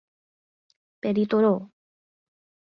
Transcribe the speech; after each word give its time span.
Peritoró 1.03 1.69